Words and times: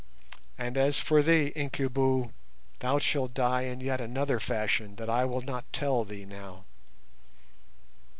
And 0.57 0.79
as 0.79 0.97
for 0.97 1.21
thee, 1.21 1.51
Incubu, 1.55 2.31
thou 2.79 2.97
shalt 2.97 3.35
die 3.35 3.65
in 3.65 3.81
yet 3.81 4.01
another 4.01 4.39
fashion 4.39 4.95
that 4.95 5.11
I 5.11 5.25
will 5.25 5.41
not 5.41 5.71
tell 5.71 6.03
thee 6.05 6.25
now." 6.25 6.65